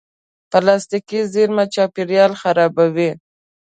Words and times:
پلاستيکي 0.51 1.19
زېرمه 1.33 1.65
چاپېریال 1.73 2.31
خرابوي. 2.41 3.09